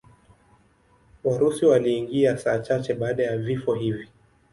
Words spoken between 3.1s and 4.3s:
ya vifo hivi.